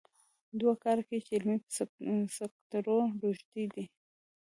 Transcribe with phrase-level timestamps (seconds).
[0.59, 1.69] دوه کاله کېږي چې علي په
[2.35, 3.85] سګرېټو روږدی دی.